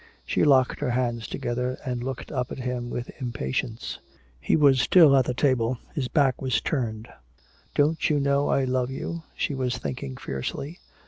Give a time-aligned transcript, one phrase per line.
[0.25, 3.99] She locked her hands together and looked up at him with impatience.
[4.39, 7.07] He was still at the table, his back was turned.
[7.75, 10.79] "Don't you know I love you?" she was thinking fiercely.